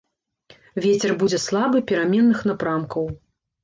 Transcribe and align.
Вецер 0.85 1.13
будзе 1.25 1.41
слабы 1.45 1.85
пераменных 1.95 2.45
напрамкаў. 2.53 3.17